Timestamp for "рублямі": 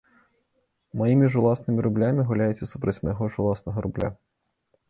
1.87-2.21